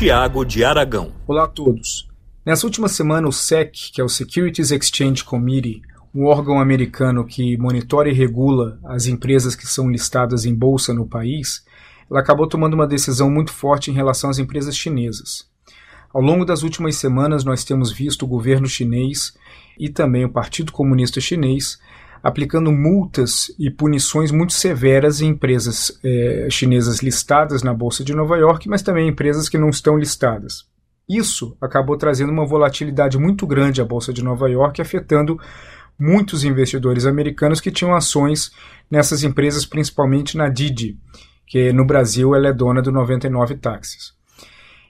Tiago 0.00 0.46
de 0.46 0.64
Aragão. 0.64 1.12
Olá 1.26 1.44
a 1.44 1.46
todos. 1.46 2.08
Nessa 2.42 2.66
última 2.66 2.88
semana, 2.88 3.28
o 3.28 3.32
SEC, 3.32 3.92
que 3.92 4.00
é 4.00 4.04
o 4.04 4.08
Securities 4.08 4.70
Exchange 4.70 5.22
Committee, 5.22 5.82
um 6.14 6.24
órgão 6.24 6.58
americano 6.58 7.22
que 7.26 7.58
monitora 7.58 8.08
e 8.08 8.14
regula 8.14 8.80
as 8.86 9.04
empresas 9.04 9.54
que 9.54 9.66
são 9.66 9.90
listadas 9.90 10.46
em 10.46 10.54
bolsa 10.54 10.94
no 10.94 11.06
país, 11.06 11.66
ela 12.10 12.18
acabou 12.18 12.48
tomando 12.48 12.72
uma 12.72 12.86
decisão 12.86 13.30
muito 13.30 13.52
forte 13.52 13.90
em 13.90 13.94
relação 13.94 14.30
às 14.30 14.38
empresas 14.38 14.74
chinesas. 14.74 15.46
Ao 16.14 16.22
longo 16.22 16.46
das 16.46 16.62
últimas 16.62 16.96
semanas, 16.96 17.44
nós 17.44 17.62
temos 17.62 17.92
visto 17.92 18.22
o 18.22 18.26
governo 18.26 18.66
chinês 18.66 19.34
e 19.78 19.90
também 19.90 20.24
o 20.24 20.32
Partido 20.32 20.72
Comunista 20.72 21.20
Chinês 21.20 21.78
aplicando 22.22 22.70
multas 22.70 23.54
e 23.58 23.70
punições 23.70 24.30
muito 24.30 24.52
severas 24.52 25.20
em 25.20 25.28
empresas 25.28 25.98
eh, 26.04 26.48
chinesas 26.50 27.00
listadas 27.00 27.62
na 27.62 27.72
Bolsa 27.72 28.04
de 28.04 28.14
Nova 28.14 28.36
York, 28.36 28.68
mas 28.68 28.82
também 28.82 29.08
empresas 29.08 29.48
que 29.48 29.58
não 29.58 29.70
estão 29.70 29.96
listadas. 29.96 30.68
Isso 31.08 31.56
acabou 31.60 31.96
trazendo 31.96 32.30
uma 32.30 32.46
volatilidade 32.46 33.18
muito 33.18 33.46
grande 33.46 33.80
à 33.80 33.84
Bolsa 33.84 34.12
de 34.12 34.22
Nova 34.22 34.48
York, 34.48 34.80
afetando 34.80 35.40
muitos 35.98 36.44
investidores 36.44 37.04
americanos 37.04 37.60
que 37.60 37.70
tinham 37.70 37.94
ações 37.94 38.50
nessas 38.90 39.24
empresas, 39.24 39.66
principalmente 39.66 40.36
na 40.36 40.48
Didi, 40.48 40.98
que 41.46 41.72
no 41.72 41.84
Brasil 41.84 42.34
ela 42.34 42.48
é 42.48 42.52
dona 42.52 42.80
do 42.80 42.92
99 42.92 43.56
Táxis. 43.56 44.12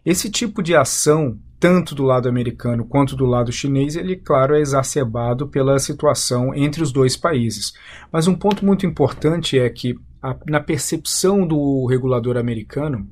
Esse 0.05 0.31
tipo 0.31 0.63
de 0.63 0.77
ação, 0.77 1.39
tanto 1.61 1.95
do 1.95 2.03
lado 2.03 2.29
americano 2.29 2.85
quanto 2.85 3.15
do 3.15 3.27
lado 3.27 3.53
chinês, 3.53 3.95
ele, 3.95 4.17
claro, 4.17 4.57
é 4.57 4.61
exacerbado 4.61 5.47
pela 5.47 5.79
situação 5.79 6.55
entre 6.55 6.83
os 6.83 6.91
dois 6.91 7.17
países. 7.17 7.75
Mas 8.11 8.27
um 8.27 8.35
ponto 8.35 8.65
muito 8.65 8.87
importante 8.87 9.59
é 9.59 9.69
que, 9.69 9.95
a, 10.23 10.35
na 10.47 10.59
percepção 10.59 11.47
do 11.47 11.87
regulador 11.87 12.37
americano, 12.37 13.07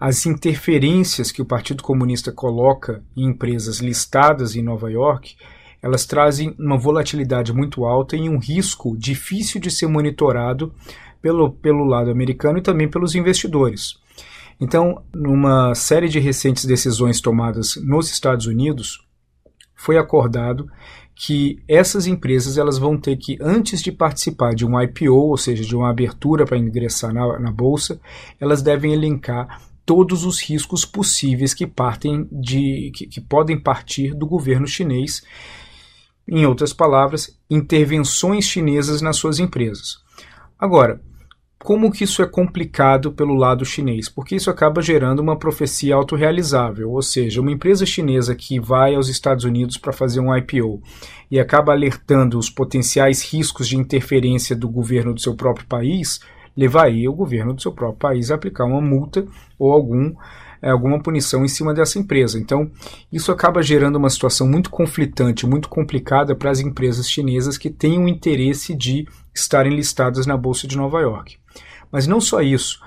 as 0.00 0.26
interferências 0.26 1.30
que 1.30 1.42
o 1.42 1.46
Partido 1.46 1.82
Comunista 1.82 2.32
coloca 2.32 3.04
em 3.16 3.26
empresas 3.26 3.78
listadas 3.78 4.56
em 4.56 4.62
Nova 4.62 4.90
York 4.90 5.36
elas 5.82 6.06
trazem 6.06 6.54
uma 6.58 6.78
volatilidade 6.78 7.52
muito 7.52 7.84
alta 7.84 8.16
e 8.16 8.28
um 8.28 8.38
risco 8.38 8.96
difícil 8.96 9.60
de 9.60 9.68
ser 9.68 9.88
monitorado 9.88 10.72
pelo, 11.20 11.50
pelo 11.50 11.84
lado 11.84 12.10
americano 12.10 12.58
e 12.58 12.62
também 12.62 12.88
pelos 12.88 13.16
investidores. 13.16 14.00
Então, 14.60 15.02
numa 15.14 15.74
série 15.74 16.08
de 16.08 16.18
recentes 16.18 16.64
decisões 16.64 17.20
tomadas 17.20 17.76
nos 17.76 18.10
Estados 18.10 18.46
Unidos, 18.46 19.06
foi 19.74 19.98
acordado 19.98 20.68
que 21.14 21.62
essas 21.68 22.06
empresas 22.06 22.56
elas 22.56 22.78
vão 22.78 22.96
ter 22.96 23.16
que, 23.16 23.36
antes 23.40 23.82
de 23.82 23.92
participar 23.92 24.54
de 24.54 24.64
um 24.64 24.80
IPO, 24.80 25.12
ou 25.12 25.36
seja, 25.36 25.62
de 25.62 25.76
uma 25.76 25.90
abertura 25.90 26.44
para 26.44 26.56
ingressar 26.56 27.12
na, 27.12 27.38
na 27.38 27.50
bolsa, 27.50 28.00
elas 28.40 28.62
devem 28.62 28.92
elencar 28.92 29.60
todos 29.84 30.24
os 30.24 30.40
riscos 30.40 30.84
possíveis 30.84 31.52
que 31.52 31.66
partem 31.66 32.28
de 32.30 32.92
que, 32.94 33.06
que 33.06 33.20
podem 33.20 33.58
partir 33.58 34.14
do 34.14 34.26
governo 34.26 34.66
chinês 34.66 35.22
em 36.26 36.46
outras 36.46 36.72
palavras, 36.72 37.36
intervenções 37.50 38.44
chinesas 38.44 39.02
nas 39.02 39.16
suas 39.16 39.38
empresas. 39.38 39.98
Agora, 40.58 41.00
como 41.62 41.92
que 41.92 42.02
isso 42.02 42.22
é 42.22 42.26
complicado 42.26 43.12
pelo 43.12 43.34
lado 43.34 43.64
chinês? 43.64 44.08
Porque 44.08 44.34
isso 44.34 44.50
acaba 44.50 44.82
gerando 44.82 45.20
uma 45.20 45.38
profecia 45.38 45.94
autorrealizável, 45.94 46.90
ou 46.90 47.00
seja, 47.02 47.40
uma 47.40 47.52
empresa 47.52 47.86
chinesa 47.86 48.34
que 48.34 48.58
vai 48.58 48.96
aos 48.96 49.08
Estados 49.08 49.44
Unidos 49.44 49.76
para 49.76 49.92
fazer 49.92 50.18
um 50.18 50.36
IPO 50.36 50.82
e 51.30 51.38
acaba 51.38 51.72
alertando 51.72 52.36
os 52.36 52.50
potenciais 52.50 53.22
riscos 53.22 53.68
de 53.68 53.76
interferência 53.76 54.56
do 54.56 54.68
governo 54.68 55.14
do 55.14 55.20
seu 55.20 55.36
próprio 55.36 55.64
país, 55.66 56.20
levaria 56.56 57.08
o 57.08 57.14
governo 57.14 57.54
do 57.54 57.62
seu 57.62 57.72
próprio 57.72 57.98
país 57.98 58.30
a 58.30 58.34
aplicar 58.34 58.64
uma 58.64 58.80
multa 58.80 59.24
ou 59.56 59.72
algum 59.72 60.12
é, 60.60 60.70
alguma 60.70 61.02
punição 61.02 61.44
em 61.44 61.48
cima 61.48 61.74
dessa 61.74 61.98
empresa. 61.98 62.38
Então, 62.38 62.70
isso 63.12 63.32
acaba 63.32 63.62
gerando 63.62 63.96
uma 63.96 64.10
situação 64.10 64.48
muito 64.48 64.70
conflitante, 64.70 65.46
muito 65.46 65.68
complicada 65.68 66.36
para 66.36 66.50
as 66.50 66.60
empresas 66.60 67.10
chinesas 67.10 67.58
que 67.58 67.68
têm 67.68 67.98
o 67.98 68.08
interesse 68.08 68.72
de 68.74 69.06
estarem 69.34 69.74
listadas 69.74 70.24
na 70.24 70.36
Bolsa 70.36 70.68
de 70.68 70.76
Nova 70.76 71.00
York. 71.00 71.41
Mas 71.92 72.06
não 72.06 72.20
só 72.20 72.40
isso. 72.40 72.80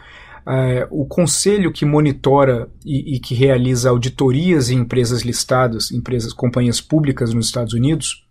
É, 0.48 0.88
o 0.92 1.06
conselho 1.06 1.72
que 1.72 1.86
monitora 1.86 2.70
e, 2.86 3.16
e, 3.16 3.20
que 3.20 3.34
realiza 3.34 3.90
auditorias 3.90 4.70
em 4.70 4.80
empresas 4.80 5.22
listadas, 5.22 5.92
empresas, 5.92 6.34
companhias 6.34 6.80
públicas 6.82 7.34
nos 7.34 7.48
Estados 7.48 7.74
Unidos, 7.74 8.28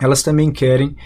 elas 0.00 0.22
também 0.22 0.50
querem, 0.50 0.96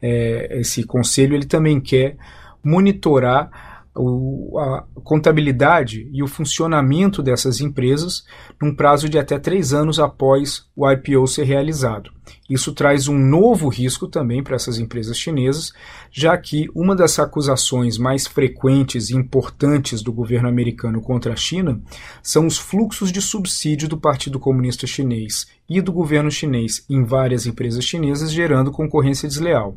é, 0.00 0.60
esse 0.60 0.84
conselho 0.84 1.34
ele 1.34 1.46
também 1.46 1.80
quer 1.80 2.16
monitorar 2.62 3.50
o, 3.96 4.58
a 4.58 4.86
contabilidade 5.02 6.08
e 6.12 6.22
o 6.22 6.28
funcionamento 6.28 7.22
dessas 7.22 7.60
empresas 7.60 8.24
num 8.60 8.74
prazo 8.74 9.08
de 9.08 9.18
até 9.18 9.38
três 9.38 9.72
anos 9.72 9.98
após 9.98 10.66
o 10.76 10.88
IPO 10.88 11.26
ser 11.26 11.44
realizado. 11.44 12.15
Isso 12.48 12.72
traz 12.72 13.08
um 13.08 13.18
novo 13.18 13.68
risco 13.68 14.06
também 14.06 14.42
para 14.42 14.56
essas 14.56 14.78
empresas 14.78 15.18
chinesas, 15.18 15.72
já 16.10 16.36
que 16.38 16.68
uma 16.74 16.94
das 16.94 17.18
acusações 17.18 17.98
mais 17.98 18.26
frequentes 18.26 19.10
e 19.10 19.16
importantes 19.16 20.02
do 20.02 20.12
governo 20.12 20.48
americano 20.48 21.00
contra 21.00 21.32
a 21.32 21.36
China 21.36 21.80
são 22.22 22.46
os 22.46 22.56
fluxos 22.56 23.10
de 23.10 23.20
subsídio 23.20 23.88
do 23.88 23.98
Partido 23.98 24.38
Comunista 24.38 24.86
Chinês 24.86 25.46
e 25.68 25.80
do 25.80 25.92
governo 25.92 26.30
chinês 26.30 26.84
em 26.88 27.02
várias 27.04 27.44
empresas 27.44 27.84
chinesas, 27.84 28.30
gerando 28.30 28.70
concorrência 28.70 29.28
desleal. 29.28 29.76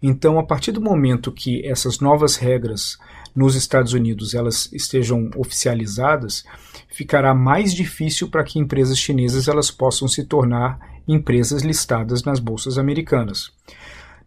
Então, 0.00 0.38
a 0.38 0.44
partir 0.44 0.70
do 0.70 0.80
momento 0.80 1.32
que 1.32 1.66
essas 1.66 1.98
novas 1.98 2.36
regras 2.36 2.98
nos 3.34 3.56
Estados 3.56 3.92
Unidos 3.92 4.32
elas 4.32 4.70
estejam 4.72 5.28
oficializadas, 5.36 6.44
ficará 6.88 7.34
mais 7.34 7.74
difícil 7.74 8.30
para 8.30 8.44
que 8.44 8.60
empresas 8.60 8.96
chinesas 8.96 9.48
elas 9.48 9.70
possam 9.70 10.06
se 10.06 10.24
tornar 10.24 10.93
empresas 11.06 11.62
listadas 11.62 12.24
nas 12.24 12.38
bolsas 12.38 12.78
americanas. 12.78 13.52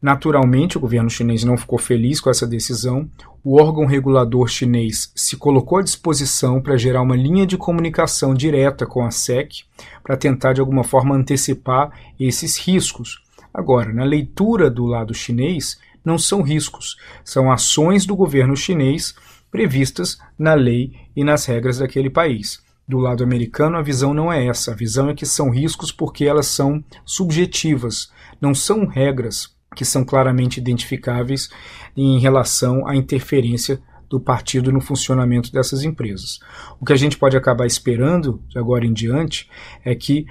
Naturalmente, 0.02 0.78
o 0.78 0.80
governo 0.80 1.10
chinês 1.10 1.44
não 1.44 1.58
ficou 1.58 1.80
feliz 1.80 2.22
com 2.22 2.30
essa 2.30 2.46
decisão. 2.46 3.10
O 3.44 3.60
órgão 3.60 3.86
regulador 3.86 4.48
chinês 4.48 5.12
se 5.16 5.36
colocou 5.36 5.80
à 5.80 5.82
disposição 5.82 6.62
para 6.62 6.78
gerar 6.78 7.02
uma 7.02 7.16
linha 7.16 7.48
de 7.48 7.58
comunicação 7.58 8.34
direta 8.34 8.86
com 8.86 9.04
a 9.04 9.10
SEC 9.10 9.64
para 10.04 10.16
tentar 10.16 10.54
de 10.54 10.62
alguma 10.62 10.84
forma 10.84 11.16
antecipar 11.16 11.92
esses 12.20 12.58
riscos. 12.58 13.24
Agora, 13.52 13.92
na 13.92 14.04
leitura 14.04 14.70
do 14.70 14.86
lado 14.86 15.16
chinês, 15.16 15.80
não 16.06 16.18
são 16.18 16.44
riscos, 16.44 16.96
são 17.24 17.52
ações 17.52 18.06
do 18.06 18.16
governo 18.16 18.56
chinês 18.56 19.16
previstas 19.50 20.20
na 20.38 20.54
lei 20.54 20.94
e 21.16 21.24
nas 21.24 21.46
regras 21.46 21.80
daquele 21.80 22.10
país. 22.10 22.62
Do 22.88 23.00
lado 23.00 23.24
americano, 23.24 23.78
a 23.78 23.82
visão 23.82 24.14
não 24.14 24.32
é 24.32 24.46
essa. 24.46 24.72
A 24.72 24.76
visão 24.76 25.10
é 25.10 25.14
que 25.14 25.26
são 25.26 25.50
riscos 25.50 25.92
porque 25.92 26.24
elas 26.26 26.48
são 26.48 26.82
subjetivas, 27.04 28.10
não 28.40 28.56
são 28.56 28.86
regras 28.86 29.56
que 29.76 29.84
são 29.84 30.06
claramente 30.06 30.58
identificáveis 30.58 31.50
em 31.96 32.18
relação 32.20 32.88
à 32.88 32.96
interferência 32.96 33.82
do 34.10 34.20
partido 34.20 34.72
no 34.72 34.80
funcionamento 34.80 35.52
dessas 35.52 35.84
empresas. 35.84 36.40
O 36.80 36.86
que 36.86 36.94
a 36.94 36.96
gente 36.96 37.18
pode 37.18 37.36
acabar 37.36 37.68
esperando 37.68 38.42
de 38.48 38.58
agora 38.58 38.86
em 38.86 38.94
diante 38.94 39.50
é 39.84 39.94
que, 39.94 40.26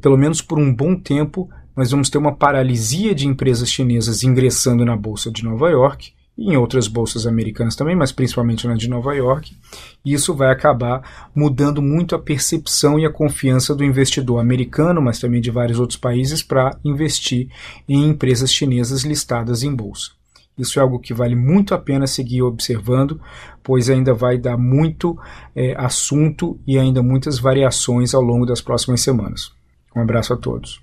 pelo 0.00 0.16
menos 0.16 0.40
por 0.40 0.58
um 0.58 0.72
bom 0.72 0.94
tempo, 0.94 1.50
nós 1.76 1.90
vamos 1.90 2.08
ter 2.08 2.18
uma 2.18 2.34
paralisia 2.34 3.14
de 3.14 3.26
empresas 3.26 3.68
chinesas 3.68 4.22
ingressando 4.22 4.84
na 4.84 4.96
Bolsa 4.96 5.30
de 5.30 5.42
Nova 5.42 5.68
York 5.68 6.12
em 6.40 6.56
outras 6.56 6.88
bolsas 6.88 7.26
americanas 7.26 7.76
também, 7.76 7.94
mas 7.94 8.10
principalmente 8.10 8.66
na 8.66 8.74
de 8.74 8.88
Nova 8.88 9.14
York. 9.14 9.54
E 10.02 10.14
isso 10.14 10.34
vai 10.34 10.50
acabar 10.50 11.30
mudando 11.34 11.82
muito 11.82 12.14
a 12.14 12.18
percepção 12.18 12.98
e 12.98 13.04
a 13.04 13.12
confiança 13.12 13.74
do 13.74 13.84
investidor 13.84 14.40
americano, 14.40 15.02
mas 15.02 15.18
também 15.18 15.42
de 15.42 15.50
vários 15.50 15.78
outros 15.78 15.98
países, 15.98 16.42
para 16.42 16.78
investir 16.82 17.48
em 17.86 18.08
empresas 18.08 18.50
chinesas 18.50 19.02
listadas 19.02 19.62
em 19.62 19.74
bolsa. 19.74 20.12
Isso 20.56 20.78
é 20.78 20.82
algo 20.82 20.98
que 20.98 21.12
vale 21.12 21.34
muito 21.34 21.74
a 21.74 21.78
pena 21.78 22.06
seguir 22.06 22.42
observando, 22.42 23.20
pois 23.62 23.90
ainda 23.90 24.14
vai 24.14 24.38
dar 24.38 24.56
muito 24.56 25.18
é, 25.54 25.74
assunto 25.76 26.58
e 26.66 26.78
ainda 26.78 27.02
muitas 27.02 27.38
variações 27.38 28.14
ao 28.14 28.22
longo 28.22 28.46
das 28.46 28.60
próximas 28.62 29.02
semanas. 29.02 29.52
Um 29.94 30.00
abraço 30.00 30.32
a 30.32 30.36
todos. 30.36 30.80